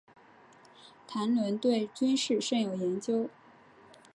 [1.07, 3.29] 谭纶对军事甚有研究。